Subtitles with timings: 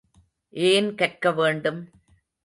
[0.53, 1.79] ஏன் கற்க வேண்டும்?